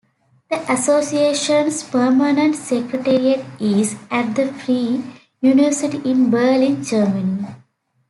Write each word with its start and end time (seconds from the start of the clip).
The 0.49 0.73
association's 0.73 1.83
permanent 1.83 2.55
secretariat 2.55 3.45
is 3.61 3.95
at 4.09 4.33
the 4.35 4.51
Freie 4.51 4.99
University 5.43 6.01
in 6.09 6.31
Berlin, 6.31 6.83
Germany. 6.83 7.45